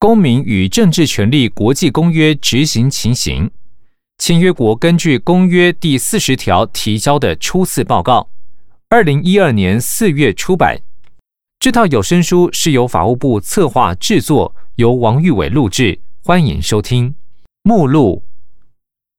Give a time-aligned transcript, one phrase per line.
[0.00, 3.50] 公民与政治权利国际公约执行情形，
[4.16, 8.30] 签约国根据公约第四十条提交的初次报告，
[8.88, 10.80] 二零一二年四月出版。
[11.58, 16.00] 这套有声书是由法务部策划制作，由王玉伟录制。
[16.24, 17.14] 欢迎收听。
[17.62, 18.24] 目录。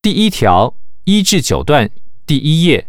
[0.01, 1.91] 第一条一至九段
[2.25, 2.87] 第一页，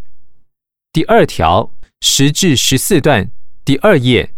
[0.95, 1.71] 第二条
[2.01, 3.31] 十至十四段
[3.67, 4.33] 第二页，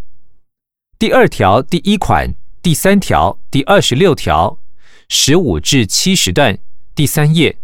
[0.98, 2.34] 第二条第一款
[2.64, 4.58] 第三条第二十六条
[5.06, 6.58] 十五至七十段
[6.94, 7.58] 第三页，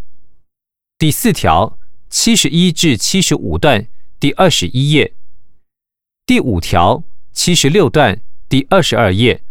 [0.99, 1.79] 第四条
[2.11, 3.89] 七十一至七十五段
[4.19, 5.15] 第二十一页，
[6.27, 7.03] 第五条
[7.33, 9.43] 七十六段第二十二页，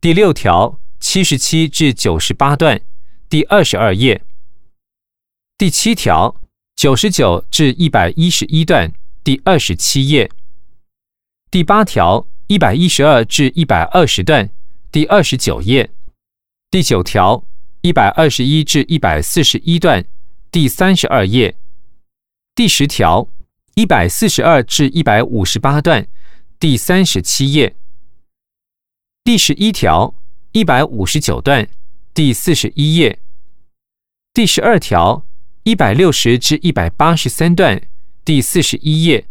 [0.00, 0.80] 第六条。
[0.98, 2.80] 七十七至九十八段，
[3.28, 4.22] 第二十二页；
[5.58, 6.36] 第七条
[6.76, 10.30] 九十九至一百一十一段，第二十七页；
[11.50, 14.50] 第八条一百一十二至一百二十段，
[14.90, 15.88] 第二十九页；
[16.68, 17.44] 第九条
[17.82, 20.04] 一百二十一至一百四十一段，
[20.50, 21.54] 第三十二页；
[22.52, 23.28] 第十条
[23.76, 26.08] 一百四十二至一百五十八段，
[26.58, 27.74] 第三十七页；
[29.22, 30.12] 第十一条。
[30.50, 31.68] 一百五十九段，
[32.12, 33.20] 第四十一页，
[34.34, 35.24] 第十二条
[35.62, 37.80] 一百六十至一百八十三段，
[38.24, 39.28] 第四十一页，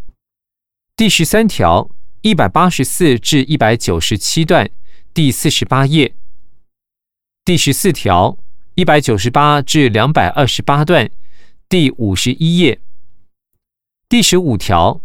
[0.96, 1.90] 第十三条
[2.22, 4.68] 一百八十四至一百九十七段，
[5.14, 6.14] 第四十八页，
[7.46, 8.36] 第十四条
[8.74, 11.10] 一百九十八至两百二十八段，
[11.66, 12.78] 第五十一页，
[14.06, 15.00] 第十五条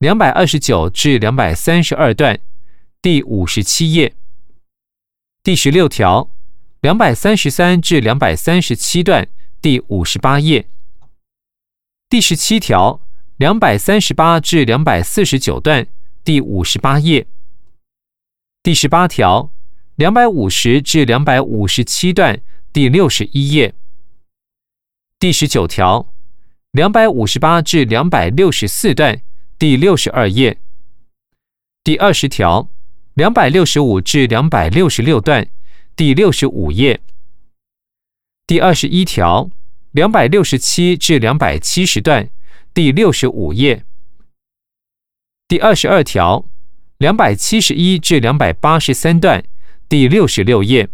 [0.00, 2.38] 两百二十九至两百三十二段，
[3.00, 4.14] 第五十七页。
[5.42, 6.30] 第十六条，
[6.82, 9.26] 两百三十三至两百三十七段，
[9.62, 10.66] 第五十八页。
[12.10, 13.00] 第十七条，
[13.38, 15.86] 两百三十八至两百四十九段，
[16.22, 17.26] 第五十八页。
[18.62, 19.50] 第十八条，
[19.96, 22.40] 两百五十至两百五十七段，
[22.72, 23.74] 第六十一页。
[25.18, 26.12] 第十九条，
[26.72, 29.20] 两百五十八至两百六十四段，
[29.58, 30.58] 第六十二页。
[31.82, 32.68] 第二十条。
[33.14, 35.46] 两百六十五至两百六十六段，
[35.96, 37.00] 第六十五页。
[38.46, 39.50] 第二十一条，
[39.90, 42.30] 两百六十七至两百七十段，
[42.72, 43.84] 第六十五页。
[45.50, 46.44] 第二十二条，
[46.98, 49.42] 两百七十一至两百八十三段，
[49.88, 50.88] 第六十六页。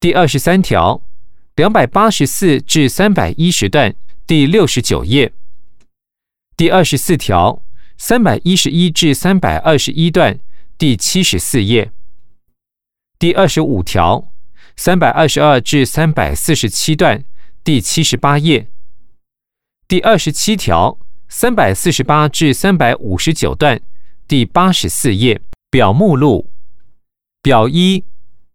[0.00, 1.02] 第二十三条，
[1.54, 3.94] 两百八十四至三百一十段，
[4.26, 5.34] 第六十九页。
[6.56, 7.62] 第二十四条，
[7.98, 10.40] 三百一十一至三百二十一段。
[10.78, 11.92] 第七十四页，
[13.18, 14.32] 第二十五条，
[14.76, 17.22] 三百二十二至三百四十七段，
[17.62, 18.66] 第七十八页。
[19.86, 20.98] 第二十七条，
[21.28, 23.80] 三百四十八至三百五十九段，
[24.28, 25.40] 第八十四页。
[25.70, 26.52] 表目录
[27.42, 28.04] 表一，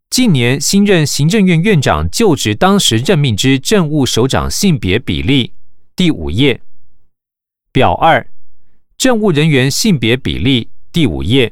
[0.10, 5.52] 近年新任行政院院长就职当时任命之政务首长性别比例，
[5.98, 6.62] 第五页。
[7.74, 8.26] 表二，
[8.98, 11.52] 政务人员性别比例，第五页。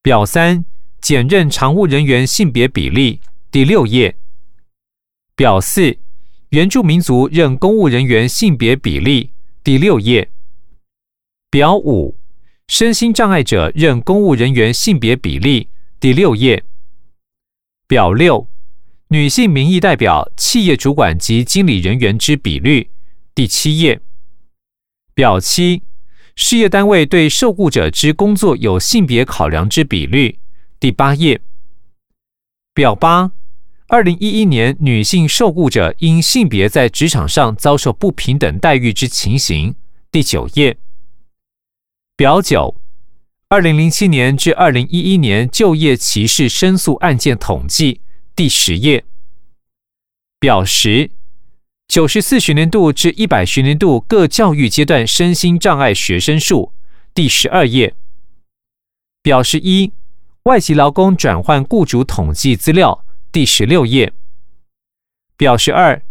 [0.00, 0.64] 表三，
[1.02, 3.20] 检任常务人员性别比例，
[3.50, 4.16] 第六页。
[5.36, 5.98] 表四，
[6.48, 9.30] 原住民族任公务人员性别比例，
[9.62, 10.30] 第六页。
[11.50, 12.16] 表五，
[12.68, 16.64] 身心障碍者任公务人员性别比例，第六页。
[17.86, 18.48] 表六，
[19.08, 22.90] 女性民意代表、企业主管及经理人员之比率，
[23.34, 24.00] 第七页。
[25.12, 25.82] 表七。
[26.36, 30.38] 事业单位对受雇者之工作有性别考量之比率，
[30.78, 31.42] 第八页。
[32.72, 33.32] 表八，
[33.90, 39.74] 二零一一年女性受雇者因性别在职场上遭受不平等待遇之情形，
[40.12, 40.78] 第九页。
[42.16, 42.76] 表九，
[43.48, 48.00] 二零零七年至二零一一年就业歧视申诉案件统计，
[48.36, 49.04] 第十页。
[50.38, 51.10] 表十。
[51.88, 56.72] 九十四学年度至一百学年度各教育阶段身心障碍学生数，
[57.12, 57.96] 第十二页。
[59.20, 59.92] 表示一，
[60.44, 64.12] 外籍劳工转换雇主统计资料，第十六页。
[65.36, 66.02] 表示二，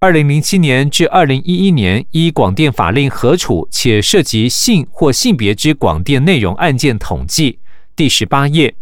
[0.00, 7.60] 二零零七年至二零一一年依广电法令核处且涉及性或性别之广电内容案件统计，
[7.94, 8.74] 第十八页。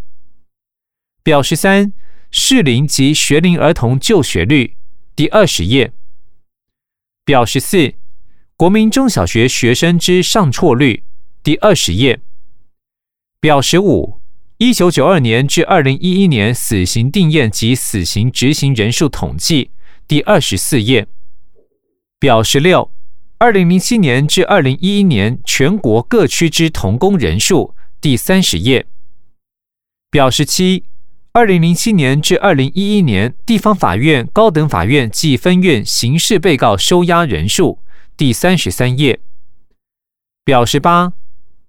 [1.22, 1.92] 表示三，
[2.30, 4.76] 适龄及学龄儿童就学率，
[5.14, 5.92] 第二十页。
[7.24, 7.94] 表示四，
[8.56, 11.04] 国民中小学学生之上辍率，
[11.42, 12.20] 第二十页。
[13.40, 14.19] 表示五，
[14.62, 19.70] 一九九二年至二零一一年死刑定验及死刑执行人数统计，
[20.06, 21.06] 第二十四页。
[22.18, 22.92] 表十六，
[23.38, 28.86] 二零零七年至二零一一年全国各区之童工人数，第三十页。
[30.10, 30.84] 表示七，
[31.32, 37.78] 二零零七年至二零一一年地方法院、高等法院及分院刑事被告收押人数，
[38.14, 39.20] 第三十三页。
[40.44, 41.14] 表十八，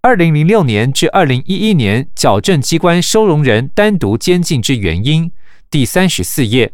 [0.03, 5.31] 二零零六年至二零一一年矫正机关收容人单独监禁之原因，
[5.69, 6.73] 第三十四页。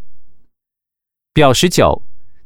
[1.34, 2.02] 表十九，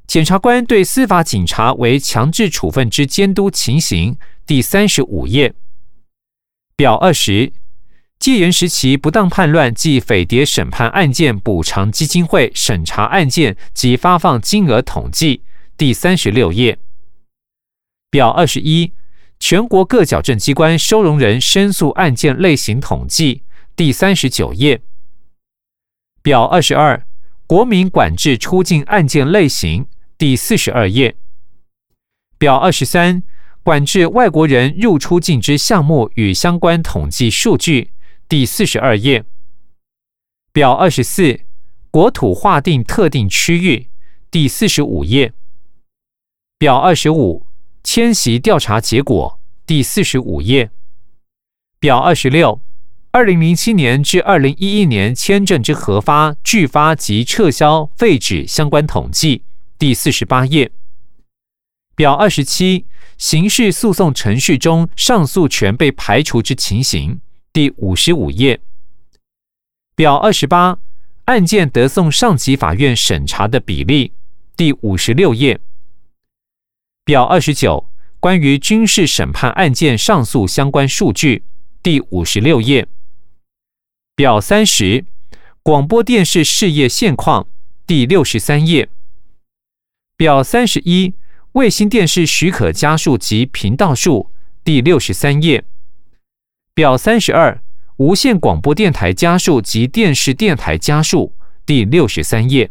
[0.08, 4.18] 检察官对司法警察为强制处分之监督情形，
[4.48, 5.54] 第三十五页。
[6.76, 7.54] 表二十，
[8.18, 15.44] 戒严时期不当叛乱及匪谍审判案件补偿基金会审查案件及发放金额统计，
[15.78, 16.80] 第三十六页。
[18.10, 18.94] 表二十一。
[19.42, 23.42] 全国各矫正机关收容人申诉案件类型统计，
[23.76, 24.84] 第三十九页。
[26.22, 27.08] 表二十二，
[27.48, 31.16] 国民管制出境案件类型，第四十二页。
[32.38, 33.24] 表二十三，
[33.64, 37.90] 管制外国人入出境之项目与相关统计数据，
[38.30, 39.26] 第四十二页。
[40.54, 41.40] 表二十四，
[41.90, 43.90] 国土划定特定区域，
[44.30, 45.34] 第四十五页。
[46.60, 47.48] 表二十五。
[47.84, 50.70] 迁徙调查结果第四十五页。
[51.80, 52.62] 表二十六，
[53.12, 59.44] 二零零七年至二零一一年签证之核发、拒发及撤销、废止相关统计
[59.80, 60.72] 第四十八页。
[61.96, 62.86] 表二十七，
[63.18, 67.20] 刑事诉讼程序中上诉权被排除之情形
[67.52, 68.62] 第五十五页。
[69.96, 70.78] 表二十八，
[71.26, 74.14] 案件得送上级法院审查的比例
[74.56, 75.60] 第五十六页。
[77.04, 77.90] 表二十九，
[78.20, 81.44] 关于军事审判案件上诉相关数据，
[81.82, 82.88] 第五十六页。
[84.16, 85.06] 表三十，
[85.64, 87.48] 广播电视事业现况，
[87.88, 88.88] 第六十三页。
[90.16, 91.16] 表三十一，
[91.54, 94.30] 卫星电视许可加数及频道数，
[94.64, 95.64] 第六十三页。
[96.76, 97.64] 表三十二，
[97.98, 101.34] 无线广播电台加数及电视电台加数，
[101.66, 102.70] 第六十三页。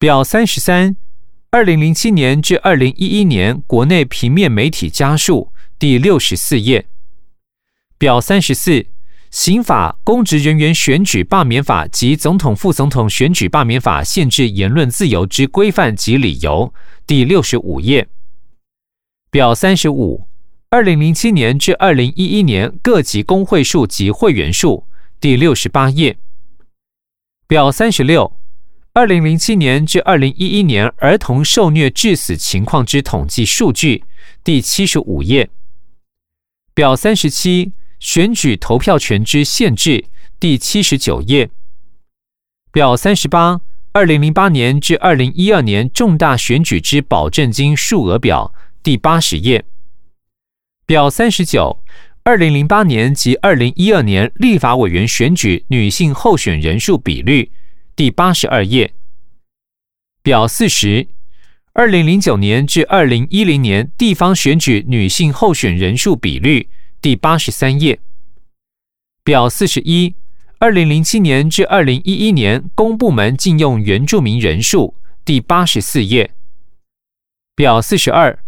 [0.00, 0.96] 表三十三。
[1.54, 6.86] 二零零七年至二零一一年国内平面媒体家数第六十四页
[7.98, 8.86] 表三十四
[9.30, 16.72] 刑法公职人员选举罢免法及总统副总统选举罢免法限制言论自由之规范及理由
[17.06, 18.08] 第六十五页
[19.30, 20.26] 表三十五
[20.70, 24.86] 二零零七年至二零一一年各级工会数及会员数
[25.20, 26.16] 第六十八页
[27.46, 28.41] 表三十六。
[28.94, 34.04] 二零零七年至二零一一年儿童受虐致死情况之统计数据，
[34.44, 35.48] 第七十五页。
[36.74, 40.04] 表三十七，选举投票权之限制，
[40.38, 41.48] 第七十九页。
[42.70, 43.62] 表三十八，
[43.92, 48.52] 二零零八年至二零一二年重大选举之保证金数额表，
[48.82, 49.64] 第八十页。
[50.84, 51.82] 表三十九，
[52.24, 57.50] 二零零八年及二零一二年立法委员选举女性候选人数比率。
[57.94, 58.94] 第八十二页。
[60.22, 61.08] 表四十，
[61.74, 66.70] 二零零九年至二零一零年地方选举女性候选人数比率，
[67.02, 68.00] 第八十三页。
[69.22, 70.14] 表四十一，
[70.58, 76.30] 二零零七年至二零一一年公部门禁用原住民人数，第八十四页。
[77.54, 78.38] 表四十二，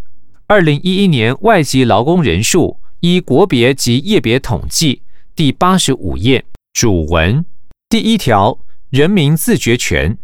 [0.47, 5.03] 二零一一年外籍劳工人数依国别及业别统计，
[5.37, 6.47] 第八十五页。
[6.73, 7.45] 主文。
[7.91, 8.59] 第一条。
[8.95, 10.17] 人民自决权。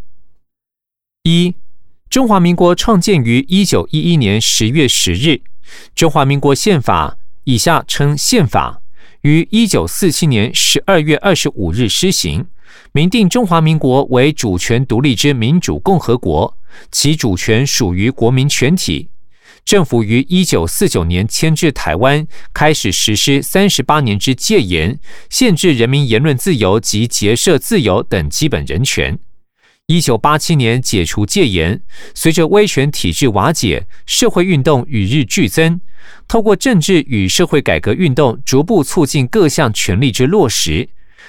[1.25, 1.57] 一，
[2.09, 5.41] 中华民国创建于一九一一年十月十日，
[5.93, 8.81] 中华民国宪法（以下称宪法）
[9.23, 12.47] 于一九四七年十二月二十五日施行，
[12.93, 16.57] 明定中华民国为主权独立之民主共和国，
[16.93, 19.09] 其主权属于国民全体。
[19.65, 24.99] 政府于一九四九年迁至台湾，开始实施三十八年之戒严，
[25.29, 29.19] 限制人民言论自由及结社自由等基本人权。
[29.87, 31.83] 一九八七年解除戒严，
[32.15, 35.81] 随着威权体制瓦解，社会运动与日俱增。
[36.27, 40.89] 透过政治与社会改革运动，逐步促进各项权利之落实。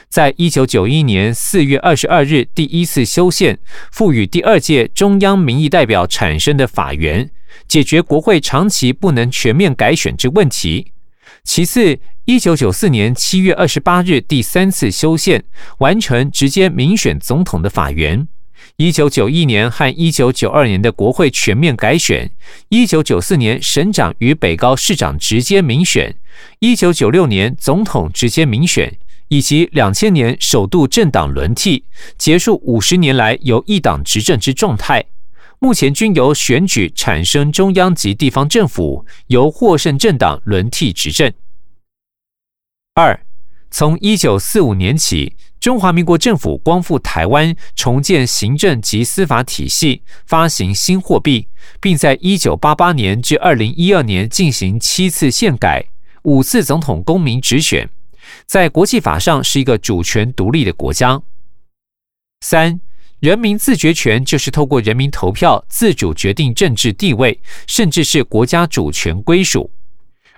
[0.10, 3.58] 在一九九一年四月二十二日第一次修宪，
[3.92, 7.30] 赋予第二届中央民意代表产生的法源。
[7.68, 10.92] 解决国会长期不能全面改选之问题。
[11.44, 15.44] 其次，一九九四年七月二十八日第三次修宪，
[15.80, 18.28] 完成直接民选总统的法源。
[18.78, 22.30] 一九九一年和一九九二年的国会全面改选，
[22.70, 26.16] 一九九四年省长与北高市长直接民选，
[26.60, 28.98] 一九九六年总统直接民选，
[29.30, 31.86] 以及两千年首度政党轮替，
[32.18, 35.06] 结束五十年来由一党执政之状态。
[35.64, 41.32] 目前均由选举产生中央及地方政府，由获胜政党轮替执政。
[42.96, 43.24] 二，
[43.70, 51.48] 从一九四五年起，中华民国政府光复台湾，重建行政及司法体系，发行新货币，
[51.80, 55.86] 并在一九八八年至二零一二年进行七次宪改、
[56.24, 57.88] 五次总统公民直选，
[58.48, 61.22] 在国际法上是一个主权独立的国家。
[62.44, 62.82] 三、
[63.22, 69.70] 人民自觉权就是透过人民投票自主决定政治地位，甚至是国家主权归属。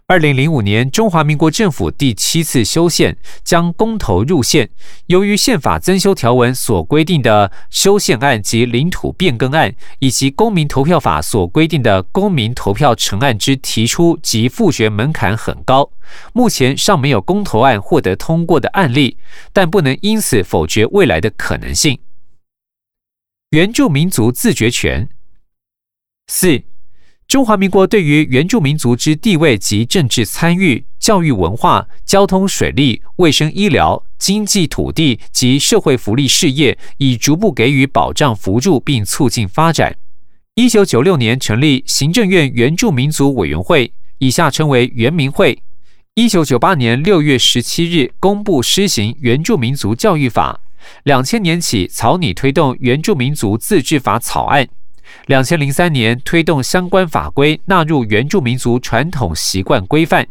[0.06, 4.70] 二零零五年，中华民国政府第七次修宪，将公投入宪。
[5.06, 15.90] 由于宪法增修条文所规定的修宪案及领土变更案，以及公民投票法所规定的公民投票成案之提出及复决门槛很高，
[16.34, 19.16] 目前尚没有公投案获得通过的案例，
[19.54, 21.98] 但不能因此否决未来的可能性。
[23.54, 25.08] 原住民族自决权
[26.26, 26.60] 四。
[27.28, 39.96] 中华民国对于原住民族之地位及政治参与、教育、文化、交通、水利、卫生、医疗、经济、土地及社会福利事业，已逐步给予保障、扶助并促进发展。
[40.56, 45.62] 一九九六年成立行政院原住民族委员会，以下称为原民会。
[46.16, 50.63] 一九九八年六月十七日公布施行原住民族教育法，
[51.04, 54.68] 两千年起草拟推动原住民族自治法草案。
[55.28, 60.28] 两千零三年推动相关法规纳入原住民族传统习惯规范。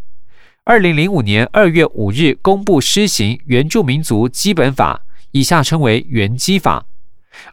[0.64, 6.86] 二零零五年二月五日公布施行原住民族基本法，以下称为原基法。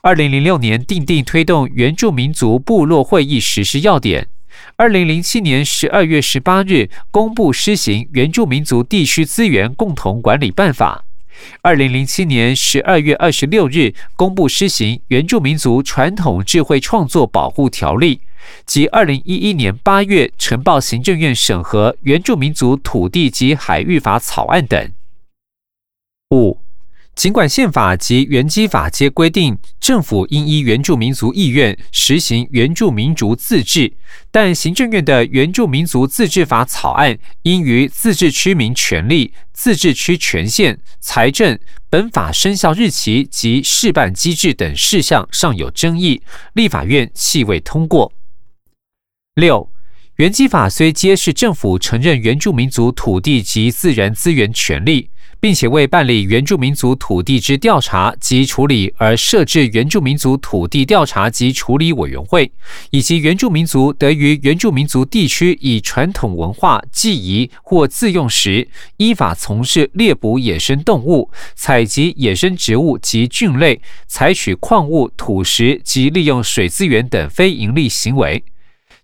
[0.01, 4.27] 二零零六年订定推动原住民族部落会议实施要点。
[4.75, 11.05] 二零零七年十二月十八日公布施行原住民族地区资源共同管理办法。
[11.61, 18.17] 二零零七年十二月二十六日公布施行《原住民族传统智慧创作保护条例》，
[18.65, 24.91] 及二零一一年八月呈报行政院审核《原住民族土地及海域法》草案等。
[26.31, 26.68] 五。
[27.19, 33.91] 尽管宪法及原基法皆规定政府应依原住民族意愿实行原住民族自治，
[34.31, 41.59] 但行政院的原住民族自治法草案因于自治区民权利、自治区权限、财政、
[41.89, 46.21] 本法生效日期及事办机制等事项尚有争议，
[46.53, 48.13] 立法院系未通过。
[49.35, 49.69] 六。
[50.15, 55.09] 原基法虽揭示政府承认原住民族土地及自然资源权利，
[55.41, 62.51] 并且为办理原住民族土地之调查及处理而设置原住民族土地调查及处理委员会，
[62.89, 68.67] 以及原住民族得于原住民族地区以传统文化、祭仪或自用时，
[68.97, 78.43] 依法从事猎捕野生动物、采集野生植物及菌类、采取矿物、土石及利用水资源等非营利行为。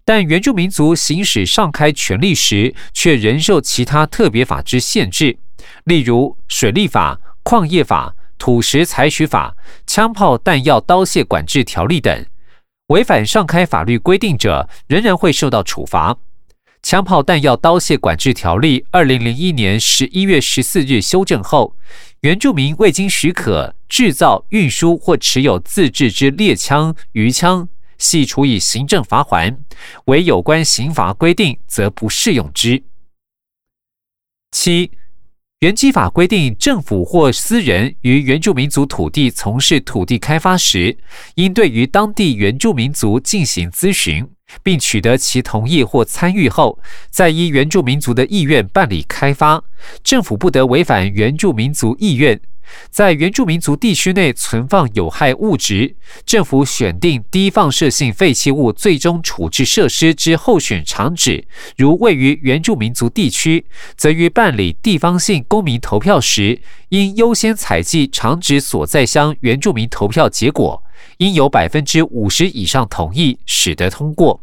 [0.04, 5.38] 但原住民族行使上开权利时，却仍受其他特别法之限制，
[5.86, 9.56] 例如水利法、矿业法、土石采取法、
[9.88, 12.25] 枪炮弹药刀械管制条例等。
[12.88, 16.18] 违反上开法律规定者，仍然会受到处罚。
[16.84, 21.75] 枪炮弹药刀械管制条例二零零一年十一月十四日修正后，
[22.20, 27.68] 原住民未经许可制造、运输或持有自制之猎枪、鱼枪。
[27.98, 29.58] 系处以行政罚款，
[30.08, 32.84] 为有关刑罚规定，则不适用之。
[34.51, 34.92] 七，
[35.62, 40.98] 原基法规定，政府或私人于原住民族土地从事土地开发时，
[41.36, 44.28] 应对于当地原住民族进行咨询，
[44.62, 46.78] 并取得其同意或参与后，
[47.10, 49.64] 再依原住民族的意愿办理开发。
[50.04, 52.38] 政府不得违反原住民族意愿。
[52.90, 55.96] 在原住民族地区内存放有害物质，
[56.26, 61.46] 政府选定低放射性废弃物最终处置设施之候选场址，
[61.78, 70.84] 如位于原住民族地区，则于办理地方性公民投票时，应优先采集场址所在乡原住民投票结果，
[71.18, 74.42] 应有百分之五十以上同意，使得通过。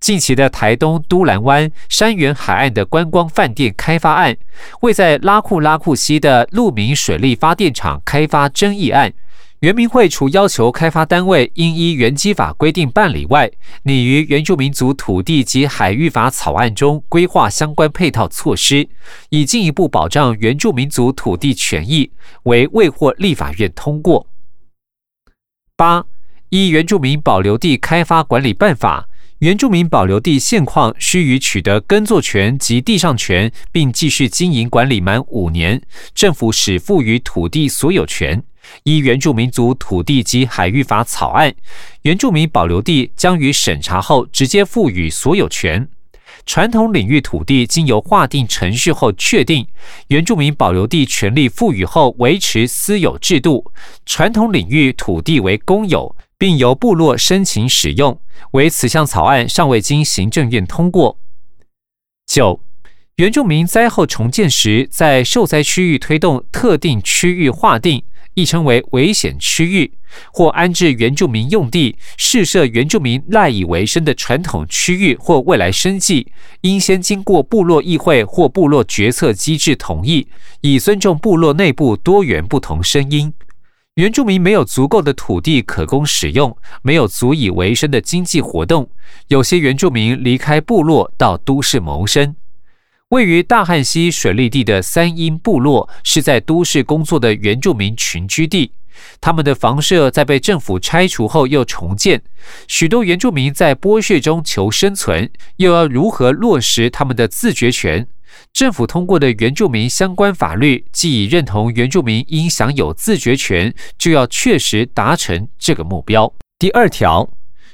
[0.00, 4.36] 近期的台东都兰湾山原海岸的观光饭店开发案，
[4.82, 9.12] 为在拉库拉库西的鹿鸣水利发电厂开发争议案，
[9.60, 13.50] 原民会除要求开发单位应依原基法规定办理外，
[13.82, 18.88] 拟于原住民族土地及海域法草案中规划相关配套措施，
[19.30, 22.12] 以进一步保障原住民族土地权益，
[22.44, 24.28] 为未获立法院通过。
[25.76, 26.04] 八
[26.50, 29.07] 依原住民保留地开发管理办法。
[29.40, 35.80] 原住民保留地现况须于取得耕作权及地上权，并继续经营管理满五年，
[36.12, 38.42] 政府始赋予土地所有权。
[38.82, 41.54] 依原住民族土地及海域法草案，
[42.02, 45.88] 原住民保留地将于审查后直接赋予所有权。
[46.44, 49.64] 传统领域土地经由划定程序后确定，
[50.08, 53.70] 原住民保留地权利赋予后维持私有制度，
[54.04, 58.20] 传统领域土地为公有，并由部落申请使用。
[58.52, 61.18] 为此项草案尚未经行政院通过。
[62.26, 62.60] 九，
[63.16, 68.04] 原住民灾后重建时，在受灾区域推动特定区域划定。
[68.34, 69.94] 亦称为危险区域，
[70.32, 76.30] 或安置原住民用地、试设原住民赖以为生的传统区域或未来生计，
[76.60, 80.28] 应先经过部落议会或部落决策机制同意，
[80.60, 83.32] 以尊重部落内部多元不同声音。
[83.98, 88.88] 原住民没有足够的土地可供使用，没有足以为生的经济活动，
[89.26, 92.36] 有些原住民离开部落到都市谋生。
[93.08, 98.70] 位于大汉溪水利地的三英部落是在都市工作的原住民群居地，
[99.20, 102.22] 他们的房舍在被政府拆除后又重建，
[102.68, 108.06] 许多原住民在剥削中求生存，又要如何落实他们的自决权？
[108.52, 116.32] 政府通过的原住民相关法律，既已认同原住民应享有自决权，就要确实达成这个目标。
[116.58, 117.28] 第二条。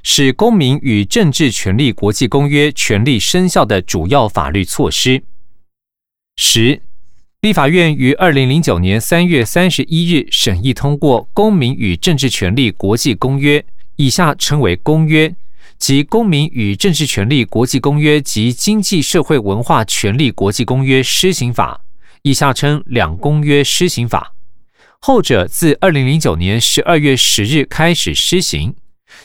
[0.07, 5.23] 是《公民与政治权利国际公约》权利生效的主要法律措施。
[6.37, 6.83] 十，
[7.41, 13.59] 立法院于二零零九年三月三十一日审议通过《公民与政治权利国际公约》
[13.97, 15.35] （以下称为公约）
[15.85, 21.83] 及《公民与政治权利国际公约》及《经济社会文化权利国际公约施行法》
[22.25, 24.33] （以下称两公约施行法）。
[24.99, 28.75] 后者自二零零九年十二月十日开始施行。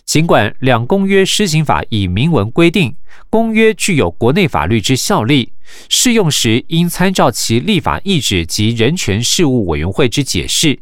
[0.05, 2.95] 尽管两公约施行法已明文规定，
[3.29, 5.53] 公约具有国内法律之效力，
[5.87, 10.79] 适用时应参照其立法意志及人权事务委员会之解释。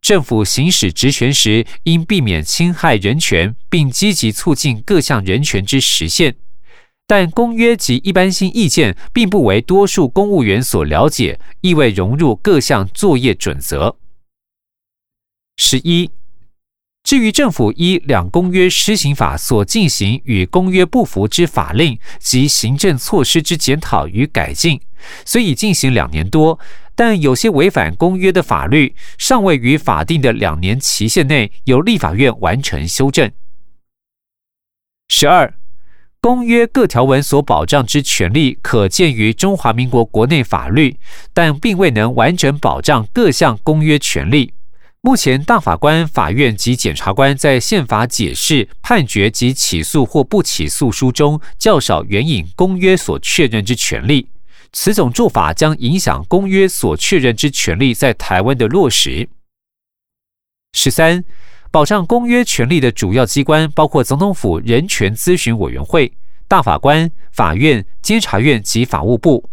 [0.00, 6.36] 政府行使职权时，应避免侵害人权，并积极促进各项人权之实现。
[7.06, 13.96] 但公约及一般性意见并不为多数公务员所了解，亦未融入各项作业准则。
[15.56, 16.10] 十一。
[17.08, 24.78] 至于政府依两公约施行法所进行与公约不符之法令及行政措施之检讨与改进，
[25.24, 26.60] 虽已进行两年多，
[26.94, 33.32] 但有些违反公约的法律尚未于法定的两年期限内由立法院完成修正。
[35.08, 35.54] 十二，
[36.20, 40.98] 公约各条文所保障之权利可见于中华民国国内法律，
[41.32, 44.52] 但并未能完整保障各项公约权利。
[45.08, 54.28] 目前，大法官、法院及检察官在宪法解释、判决及起诉或不起诉书中较少援引公约所确认之权利。
[54.70, 59.26] 此种做法将影响公约所确认之权利在台湾的落实。
[60.74, 61.24] 十三，
[61.70, 66.12] 保障公约权利的主要机关包括总统府人权咨询委员会、
[66.46, 69.48] 大法官、法院、监察院及法务部。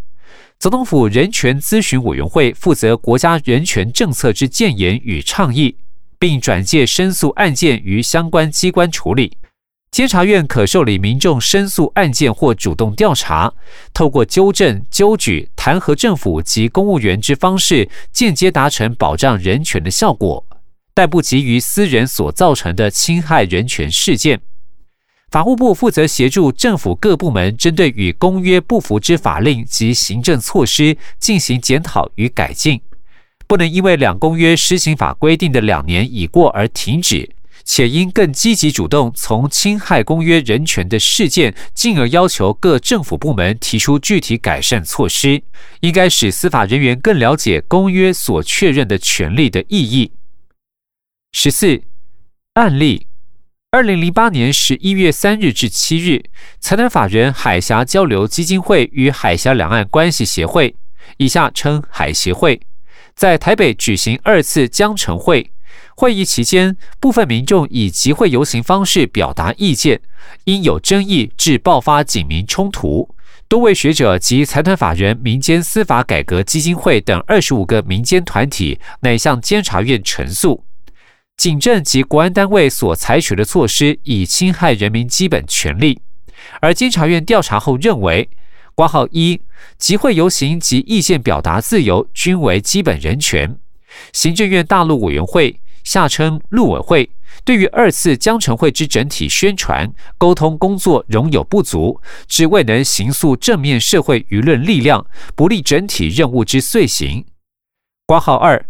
[0.57, 5.77] 总统府人权咨询委员会负责国家人权政策之建言与倡议，
[6.17, 9.37] 并转介申诉案件于相关机关处理。
[9.91, 13.53] 监察院可受理民众申诉案件或主动调查，
[13.93, 20.45] 透过纠正、纠举、弹劾政府及公务员之方式，间接达成保障人权的效果，
[20.93, 24.41] 但不急于私人所造成的侵害人权事件。
[25.31, 32.79] 法务部负责协助政府各部门针对与公约不符之法令及行政措施进行检讨与改进，
[33.45, 37.29] 不能因为两公约施行法规定的两年已过而停止，
[37.65, 45.41] 且应更积极主动从侵害公约人权的事件，进而要求各政府部门提出具体改善措施，
[45.81, 50.13] 应该使司法人员更了解公约所确认的权利的意义。
[51.33, 51.81] 十四
[52.53, 53.07] 案例。
[53.75, 56.23] 二零零八年十一月三日至七日，
[56.61, 60.73] 财团法人海峡交流基金会与海峡两岸关系协会
[61.19, 62.61] （以下称海协会）
[63.17, 65.51] 在台北举行二次江城会。
[65.93, 69.99] 会议期间，部分民众以集会游行方式表达意见，
[70.45, 73.13] 因有争议致爆发警民冲突。
[73.49, 80.63] 多位学者及财团法人民间司法改革基金会等二十五个民间团体，乃向监察院陈诉。
[81.37, 85.99] 警政及国安单位所采取的措施已侵害人民基本权利，
[86.61, 88.29] 而监察院调查后认为，
[88.73, 89.41] 挂号一
[89.77, 93.57] 集会游行及意见表达自由均为基本人权。
[94.11, 97.09] 行政院大陆委员会下称陆委会
[97.43, 107.25] 对于二次江城会之整体宣传沟通工作仍有不足，只未能形塑正面社会舆论力量，不利整体任务之遂行。
[108.05, 108.65] 挂号二。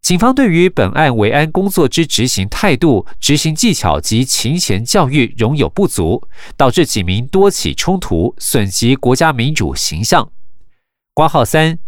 [0.00, 10.30] 警方对于本案维安工作之执行态度、执行技巧及勤前教育仍有不足，导致警民多起冲突，损及国家民主形象。
[11.12, 11.78] 挂号三，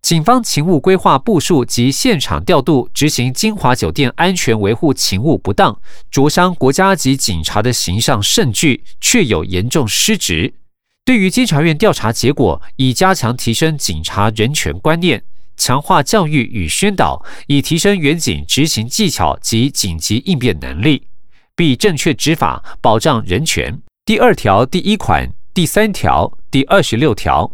[0.00, 5.78] 警方勤务规划部署及现场调度执行金华酒店安全维护勤务不当，
[6.10, 10.54] 灼伤国家级警察的形象甚巨，确有严重失职。
[11.04, 15.22] 对于监察院调查结果，以加强提升警察人权观念。
[15.56, 21.08] 强化教育与宣导，以提升远警执行技巧及紧急应变能力，
[21.54, 23.80] 并正确执法，保障人权。
[24.04, 27.52] 第二条第一款、第三条、第二十六条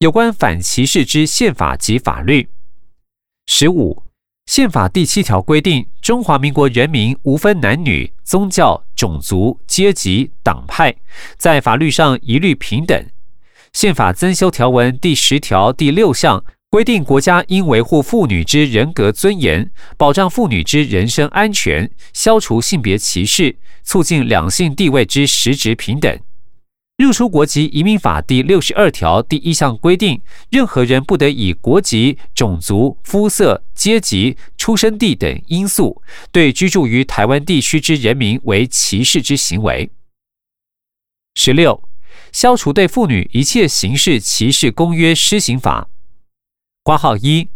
[0.00, 2.50] 有关反歧视之宪法及法律。
[3.46, 4.02] 十五，
[4.46, 10.94] 宪法第七条规定，中华民国人民无分男女、宗教、种族、阶级、党派，
[11.38, 13.06] 在法律上一律平等。
[13.72, 16.44] 宪法增修条文第十条第六项。
[16.76, 26.20] 规定国家应维护妇女之人格尊严，保障妇女之人身安全，消除性别歧视，促进两性地位之实质平等。
[26.98, 39.90] 入出国籍移民法第六十二条第一项规定，任何人不得以国籍、种族、肤色、阶级、出生地等因素，对居住于台湾地区之人民为歧视之行为。
[41.36, 41.82] 十六，
[42.32, 45.88] 消除对妇女一切形式歧视公约施行法。
[46.86, 47.48] 挂号一，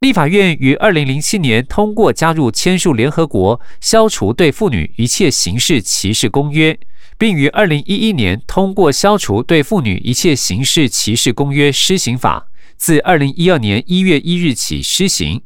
[0.00, 6.80] 立法院于二零零七年通过加入签署联合国消除对妇女一切形式歧视公约，
[7.18, 12.46] 并于二零一一年通过消除对妇女一切形式歧视公约施行法，
[12.78, 15.42] 自二零一二年一月一日起施行。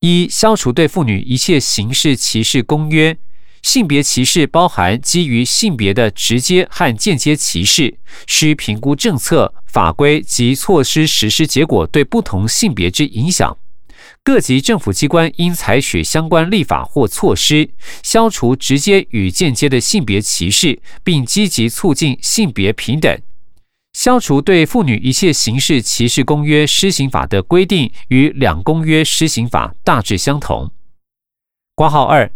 [0.00, 3.16] 一、消除对妇女一切形式歧视公约。
[3.62, 7.96] 性别歧视包含基于性别的直接和间接歧视，
[8.26, 13.56] 需评估政策、法规及措施实施结果对不同性别之影响。
[14.24, 17.70] 各级政府机关应采取相关立法或措施，
[18.02, 23.20] 消除直接与间接的性别歧视，并积极促进性别平等。
[23.92, 30.70] 消除对妇女一切形式歧视公约施行法的规定与两公约施行法大致相同。
[31.74, 32.30] 挂号二。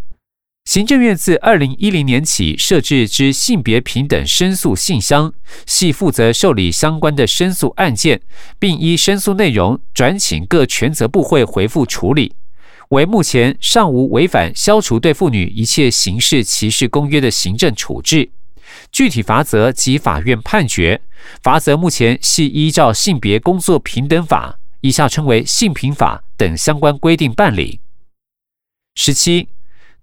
[0.66, 5.32] 行政院自二零一零年起设置之性别平等申诉信箱，
[5.64, 8.20] 系负责受理相关的申诉案件，
[8.58, 12.34] 并依申诉内容转请各权责部会回复处理。
[12.88, 18.28] 为目前尚无违反消除对妇女一切形式歧视公约的行政处置，
[18.90, 21.00] 具体罚则及法院判决，
[21.44, 27.78] 罚则目前系依照性别工作平等法（以下称为性平法）等相关规定办理。
[28.96, 29.48] 十七。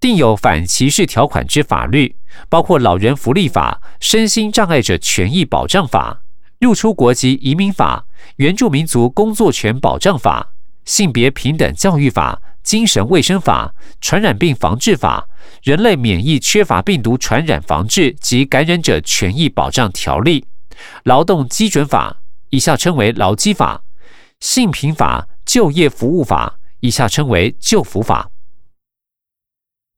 [0.04, 2.18] 定有反歧视条款之法律，
[2.50, 6.20] 包括《老人福利法》、《身心障碍者权益保障法》、
[6.68, 10.50] 《入出国籍移民法》、《原住民族工作权保障法》、
[10.94, 15.26] 《性别平等教育法》、《精神卫生法》、《传染病防治法》、
[15.64, 20.42] 《人类免疫缺乏病毒传染防治及感染者权益保障条例》、
[21.04, 22.18] 《劳动基准法》
[22.52, 23.82] （以下称为劳基法）、
[24.42, 28.30] 《性平法》、《就业服务法》（以下称为就服法）。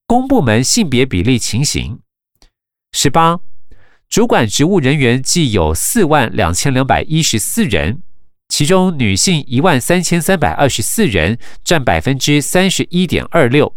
[0.07, 1.97] 公部门性别比例情形：
[2.91, 3.39] 十八，
[4.07, 8.03] 主管职务人员计有四万两千两百一十四人，
[8.47, 13.75] 其中女性一万三千三百二十四人，占百分之三十一点二六。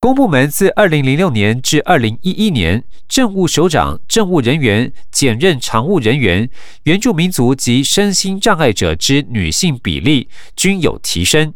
[0.00, 6.48] 公部门自二零零六年至二零一一年，政务首长、政务人员、检任常务人员、
[6.84, 11.52] 原住民族及身心障碍者之女性比例均有提升，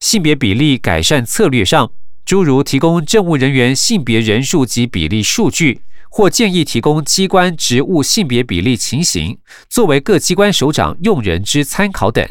[0.00, 1.92] 性别比例改善策略上。
[2.24, 12.26] 诸如提供政务人员性别人数及比例数据，或建议提供机关职务性别比例情形，作为各机关首长用人之参考等，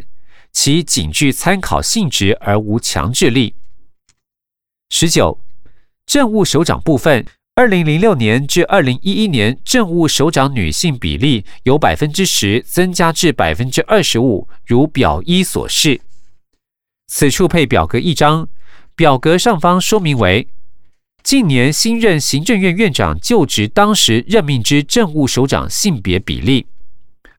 [0.52, 3.54] 其仅具参考性质而无强制力。
[4.90, 5.40] 十九，
[6.08, 16.02] 政务首长部分，二零零六年至二零一一年政务首长女性比例由百分之十增加至百分之二十五，如表一所示。
[17.06, 18.50] 此处配表格一张。
[18.96, 20.48] 表格上方说明为
[21.24, 26.68] 近年新任行政院院长就职当时任命之政务首长性别比例，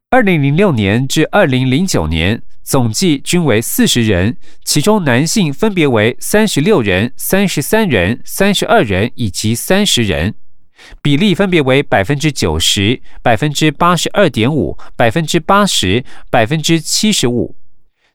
[0.09, 10.33] 二零零六年至二零零九年总计均为四十人，其中男性分别为三十六人、三十三人、三十二人以及三十人，
[11.01, 17.55] 比例分别为百分之九十、百分之八十二点五、百分之八十、百分之七十五。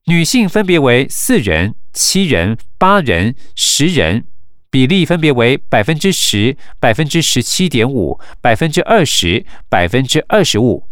[0.06, 4.24] 女性分别为四人、七人、八人、十人，
[4.70, 10.86] 比例分别为百分之十、百分之十七点五、百分之二十、百分之二十五。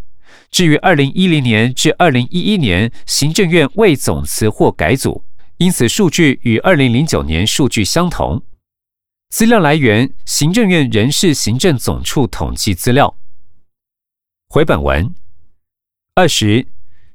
[0.50, 5.24] 至于二零一零年至二零一一年行政院未总辞或改组，
[5.56, 8.42] 因此数据与二零零九年数据相同。
[9.30, 13.16] 资料来源：行政院人事行政总处统计资料。
[14.48, 15.14] 回本文
[16.14, 16.66] 二十，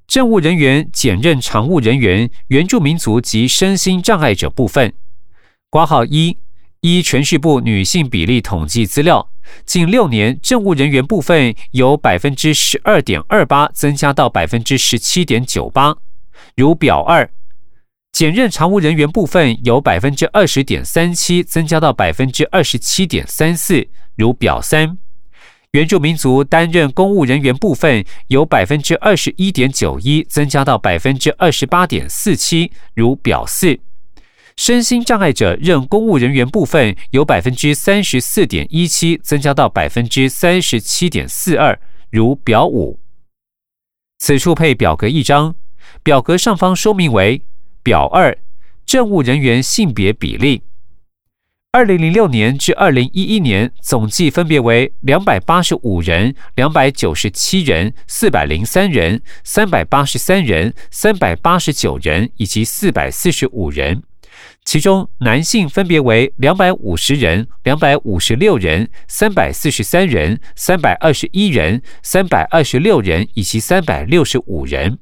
[0.07, 4.93] 政务人员检任常务人员原住民族及身心障碍者部分，
[5.69, 6.37] 挂号一
[6.81, 9.29] 依全序部女性比例统计资料，
[9.65, 15.95] 近六年政务人员部分由百分之十二点二八增加到百分之十七点九八，
[16.55, 17.29] 如表二。
[18.11, 24.97] 检任常务人员部分由百分之二十点三七增加到百分之二十七点三四，如表三；
[25.73, 33.79] 原住民族担任公务人员部分由百分之二十一点九一增加到百分之二十八点四七，如表四；
[34.55, 41.79] 身心障碍者任公务人员部分由百分之三十四点一七增加到百分之三十七点四二，
[42.11, 42.99] 如表五。
[44.19, 45.55] 此处配表格一张，
[46.03, 47.41] 表格上方说明为。
[47.81, 48.37] 表二，
[48.85, 50.61] 政务人员性别比例，
[51.75, 64.03] 二零零六年至二零一一年总计分别为两百八十五人、两百九十七人、四百零三人、三百八十三人、三百八十九人以及四百四十五人，
[64.63, 74.99] 其中男性分别为两百五十人、两百五十六人、三百四十三人、三百二十一人、三百二十六人以及三百六十五人。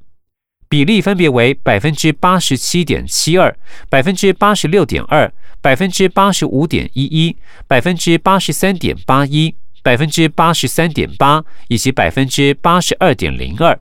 [0.71, 3.53] 比例分别为百分之八十七点七二、
[3.89, 5.29] 百分之八十六点二、
[5.60, 7.36] 百分之八十五点一一、
[7.67, 9.53] 百分之八十三点八一、
[9.84, 13.77] 百分之八十三点八以及百分之八十二点零二。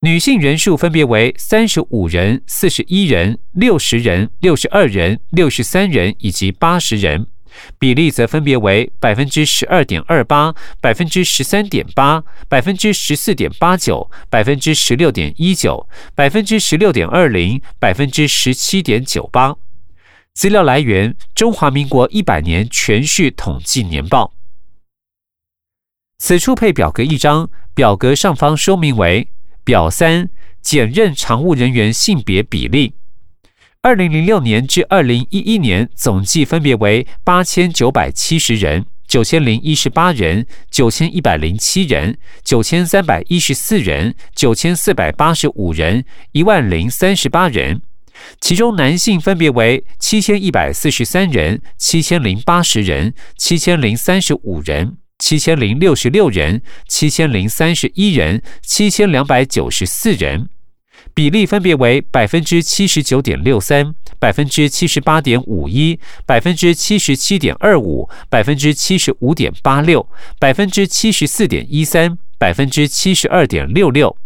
[0.00, 7.28] 女性人数分别为三十五人、四十一人、六十人、六十二人、六十三人以及八十人。
[7.78, 19.56] 比例则分别为百分之十二点二八、百分之十三点八、百分之十四点八九、百分之十六点一九、百分之十六点二零、百分之十七点九八。
[20.34, 24.34] 资料来源：中华民国一百年全序统计年报。
[26.18, 29.28] 此处配表格一张，表格上方说明为
[29.64, 30.28] 表三：
[30.60, 32.94] 检任常务人员性别比例。
[33.88, 47.80] 二零零六年至二零一一年总计分别为八千九百七十人、九千零一十八人、九千一百零七人、九千三百一十四人、九千四百八十五人、一万零三十八人。
[48.42, 60.50] 其中男性分别为七千一百四十三人、七千零八十人、七千零三十五人、七千零六十六人、七千零三十一人、七千两百九十四人。
[61.18, 74.16] 比例分别为百分之七十九点六三、百分之七十八点五一、百分之七十七点二五、百分之七十五点八六、百分之七十四点一三、百分之七十二点六六。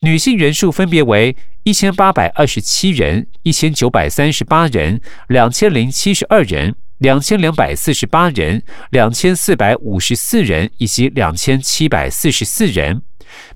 [0.00, 13.02] 女性人数分别为一千八百二十七人、一千九百三十八人、两千零七十二人、两千两百四十八人、两千四百五十四人以及两千七百四十四人。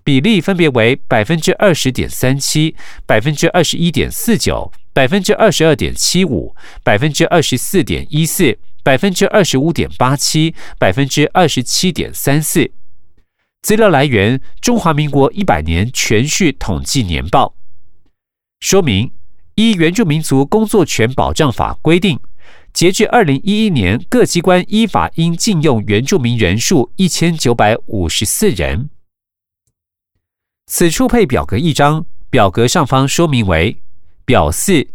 [0.02, 2.74] 比例分别为百分之二十点三七、
[3.06, 12.70] 百分之二十一点四九、百分之二十二点七五、百分之二十四点一四、百分之二十五点八七、百分之二十七点三四。
[13.62, 17.54] 资料来源：中华民国一百年全序统计年报。
[18.60, 19.10] 说明：
[19.54, 22.18] 依《原住民族工作权保障法》规定，
[22.72, 28.88] 截至二零一一年，各机关依法应禁用原住民人数一千九百五十四人。
[30.72, 33.76] 此处配表格一张，表格上方说明为
[34.24, 34.86] 表四：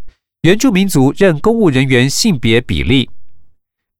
[0.44, 3.10] 原住民族任公务人员性别比例。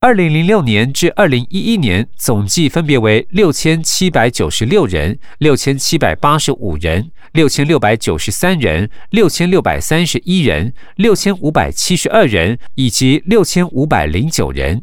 [0.00, 14.82] 二零零六年至二零一一年总计分别为六千七百九十六人、六千七百八十五人、六千六百九十三人、六千六百三十一人、六千五百七十二人以及六千五百零九人。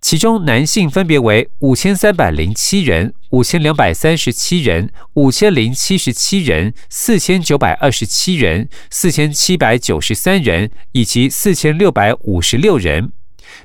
[0.00, 13.12] 其中男性分别为五千三百零七人、五千两百三十七人、五千零七十七人、四千九百二十七人、四千七百九十三人以及四千六百五十六人，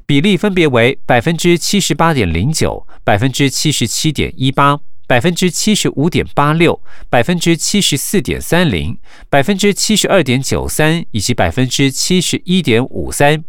[0.06, 8.98] 比例分别为百分之七十八点零九、百分之七十七点一八、百分之七十五点八六、百分之七十四点三零、
[9.30, 13.46] 百分之七十二点九三以及百分之七十一点五三。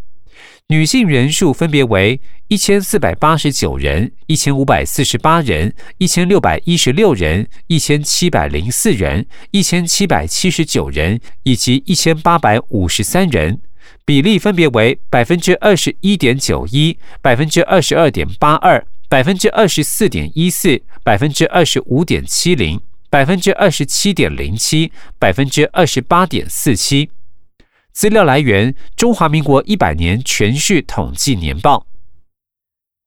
[0.69, 13.61] 女性人数分别为一千四百八十九人、一千五百四十八人、一千六百一十六人、一千七百零四人、一千七百七十九人以及一千八百五十三人，
[14.05, 27.11] 比例分别为百分之二十一点九一、百分之二十二点八二、百分之二十四点一四、百分之二十五点七零、百分之二十七点零七、百分之二十八点四七。
[27.97, 31.87] 资料来源：中华民国一百年全序统计年报。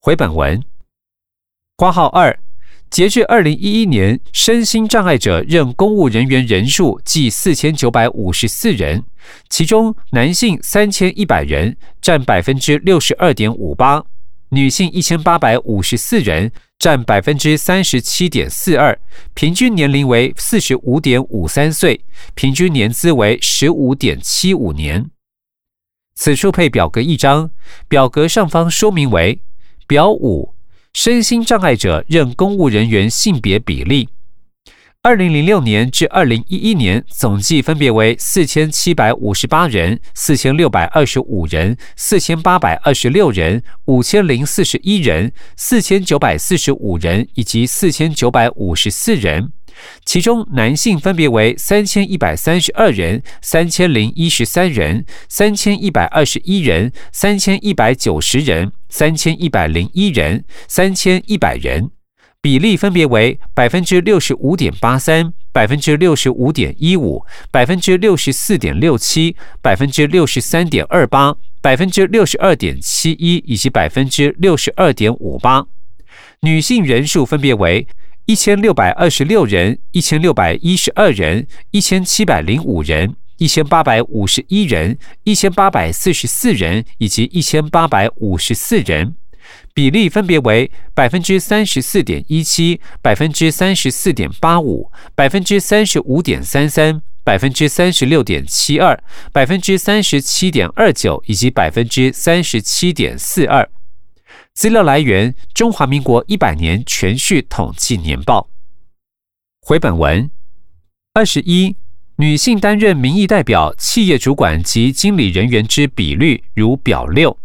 [0.01, 0.63] 回本文，
[1.75, 2.39] 括号二。
[2.89, 9.03] 截至二零一一年，身心障碍者任公务人员人数计四千九百五十四人，
[9.47, 14.03] 其中男性三千一百人，占百分之六十二点五八；
[14.49, 18.97] 女性一千八百五十四人，占百分之三十七点四二。
[19.33, 25.11] 平均年龄为四十五点五三岁，平均年资为十五点七五年。
[26.15, 27.51] 此处配表格一张，
[27.87, 29.41] 表格上方说明为
[29.85, 30.55] 表五。
[30.91, 34.09] 身心障碍者任公务人员性别比例，
[35.01, 49.53] 二零零六年至二零一一年总计分别为四千七百五十八人、四千六百二十五人、四千八百二十六人、五千零四十一人、四千九百四十五人以及四千九百五十四人。
[50.03, 61.91] 其中男性分别为三千一百三十二人、三千零一十三人、三千一百二十一人、三千一百九十人、三千一百零一人、三千一百人，
[62.41, 75.65] 比例分别为百分之六十五点八三、百分之六十五点一五、百分之六十四点六七、百分之六十三点二八、百分之六十二点七一以及百分之六十二点五八。
[76.39, 77.85] 女性人数分别为。
[78.25, 89.15] 一千六百二十六人，一千六百一十二人，一千七百零五人，一千八百五十一人，一千八百四十四人，以及一千八百五十四人，
[89.73, 103.69] 比例分别为百分之三十四点一七、百分之三十四点八五、百分之三十五点三三、百分之三十六点七二、百分之三十七点二九以及百分之三十七点四二。
[104.53, 108.49] 资料来源：中华民国一百年全序统计年报。
[109.61, 110.29] 回本文
[111.13, 111.75] 二十一，
[112.17, 117.37] 女性担任民意代表、企业主管及经理人员之比率如表六。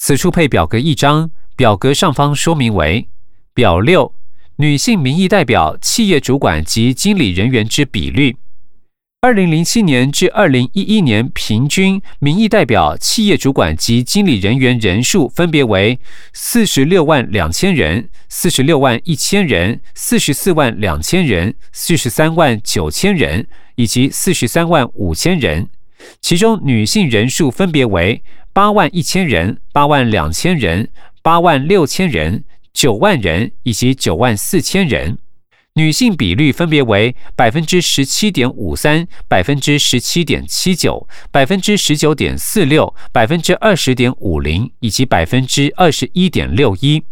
[0.00, 3.08] 此处配表格一张，表格上方说明为
[3.52, 4.14] 表六：
[4.56, 8.36] 女性民意代表、企业主管及经理人员之比率。
[9.20, 15.98] 二零零七年至二零一一年平均民意代表、企业主管及经理人员人数分别为
[16.32, 25.68] 四十六万两千人、四十六万一千人、四十四万两千人、四十三万九千人以及四十三万五千人，
[26.20, 28.22] 其中女性人数分别为
[28.58, 30.90] 八万一千人、八万两千人、
[31.22, 32.42] 八万六千人、
[32.72, 35.16] 九万人以及九万四千人。
[35.74, 47.04] 女性比率分别为百分之十七点五三、百分之十七点七九、百分之十九点四六、百分之二十点五零以及百分之二十一点六一。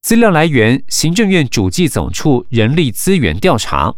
[0.00, 3.92] 资料来源：行政院主计总处人力资源调查。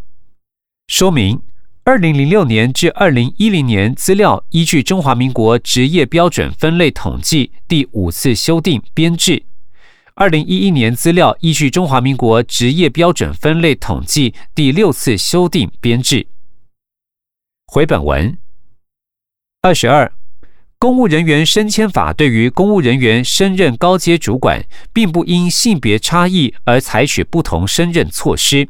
[0.86, 1.42] 说明：
[1.88, 9.42] 二零零六年至二零一零年资料依据中华民国职业标准分类统计第五次修订编制。
[10.12, 16.26] 二零一一年资料依据中华民国职业标准分类统计第六次修订编制。
[17.66, 18.36] 回本文
[19.62, 20.12] 二十二，
[20.78, 28.68] 公务人员升迁法对于公务人员升任高阶主管，并不因性别差异而采取不同升任措施。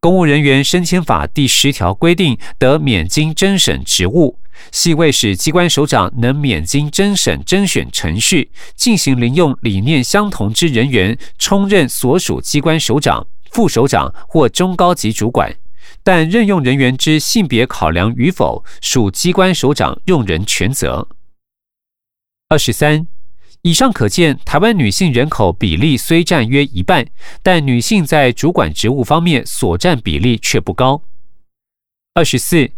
[0.00, 4.38] 公务人员升迁法第十条规定，得免经征审职务。
[4.72, 15.54] 系为使机关首长能免经征审征选程序，进行临用理念相同之人员充任所属机关首长、副首长或中高级主管，
[16.02, 21.06] 但任用人员之性别考量与否，属机关首长用人权责。
[22.48, 23.06] 二十三，
[23.62, 27.06] 以上可见，台湾女性人口比例虽占约一半，
[27.42, 31.02] 但女性在主管职务方面所占比例却不高。
[32.14, 32.70] 二十四。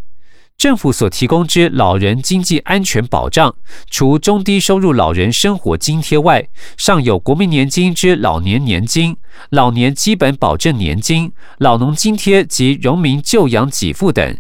[0.59, 3.57] 政府所提供之老人经济安全保障，
[3.89, 9.17] 除中低收入老人生活津贴外，尚有国民年金之老年年金、
[9.49, 14.37] 老年基本保证年金、老农津贴及农民救养给付等。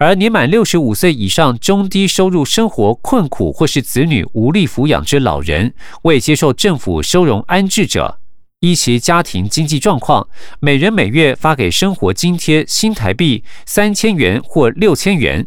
[0.00, 8.20] 而年满六十五岁以上中低收入生活困苦或是子女无力抚养之老人，未接受政府收容安置者，
[8.60, 10.28] 依其家庭经济状况，
[10.60, 15.44] 每人每月发给生活津贴新台币三千元或六千元。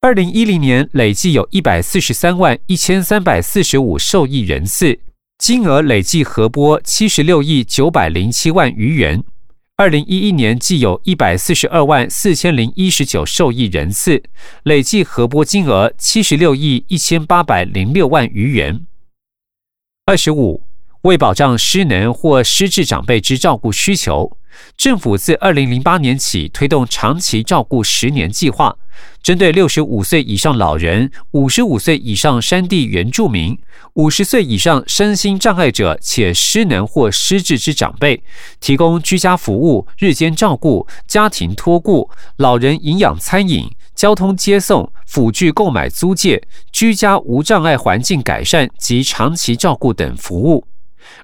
[0.00, 5.00] 二零一零年累计有一百四十三万一千三百四十五受益人次，
[5.38, 9.24] 金额累计核拨七十六亿九百零七万余元。
[9.80, 14.22] 二零一一年计有一百四十二万四千零一十九受益人次，
[14.64, 18.84] 累计核拨金额七十六亿一千八百零六万余元。
[20.04, 20.64] 二十五，
[21.04, 24.36] 为保障失能或失智长辈之照顾需求。
[24.76, 28.76] 政府自二零零八年起推动长期照顾十年计划，
[29.22, 33.58] 针对六十五岁以上老人、五十五岁以上山地原住民、
[33.94, 38.22] 五十岁以上身心障碍者且失能或失智之长辈，
[38.60, 46.42] 提供居家服务、日间照顾、家庭托顾、老人营养餐饮、交通接送、辅具购买租借、
[46.72, 50.66] 居家无障碍环境改善及长期照顾等服务。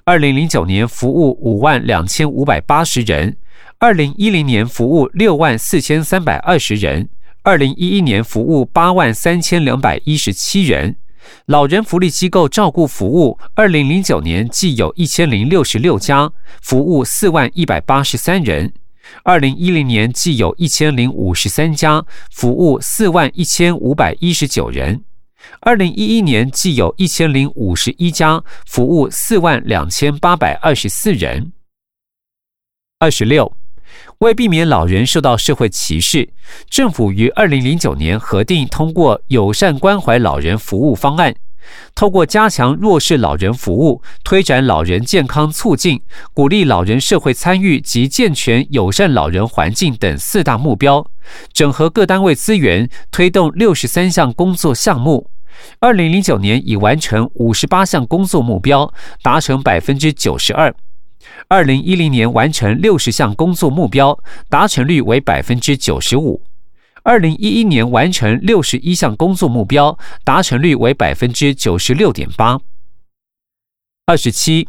[0.03, 3.37] 二零零九年服务五万两千五百八十人，
[3.79, 7.09] 二零一零年服务六万四千三百二十人，
[7.43, 10.95] 二零一一年服务八万三千两百一十七人。
[11.45, 18.69] 老人福利机构照顾服务，二零零九年计有一千零六十六家，服务四万一百八十三人；
[19.23, 25.03] 二零一零年计有一千零五十三家，服务四万一千五百一十九人。
[25.61, 31.51] 二零一一年计有一千零五十一家，服务四万两千八百二十四人。
[32.99, 33.55] 二十六，
[34.19, 36.29] 为避免老人受到社会歧视，
[36.69, 41.35] 政府于二零零九年核定通过友善关怀老人服务方案，
[41.93, 46.01] 透过加强弱势老人服务、推展老人健康促进、
[46.33, 51.05] 鼓励老人社会参与及健全友善老人环境等四大目标，
[51.53, 55.29] 整合各单位资源，推动六十三项工作项目。
[55.79, 60.71] 二零零九年已完成五十八项工作目标，达成百分之九十二；
[61.47, 64.17] 二零一零年完成六十项工作目标，
[64.49, 66.41] 达成率为百分之九十五；
[67.03, 72.59] 二零一一年完成六十一项工作目标，达成率为百分之九十六点八。
[74.05, 74.67] 二十七，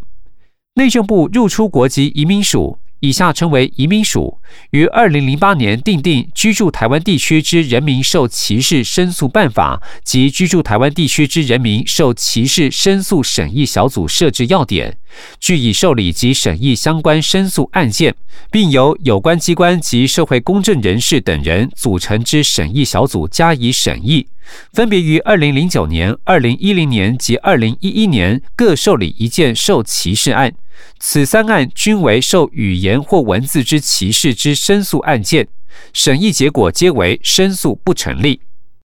[0.74, 2.78] 内政部入出国籍移民署。
[3.00, 4.38] 以下称为移民署，
[4.70, 14.90] 于二零零八年订定《居住台湾地区之人民受歧视申诉办法》及《居住台湾地区之人民受歧视申诉审议小组设置要点》，
[15.38, 18.14] 据以受理及审议相关申诉案件，
[18.50, 24.26] 并由有关机关及社会公正人士等人组成之审议小组加以审议。
[24.72, 30.54] 分别于二零零九年、二零一零年及二零一一年各受理一件受歧视案。
[30.98, 35.48] 此三案均为受语言或文字之歧视之申诉案件，
[35.92, 38.40] 审议结果皆为申诉不成立。